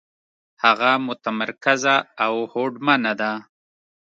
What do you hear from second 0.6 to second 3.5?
هغه متمرکزه او هوډمنه ده.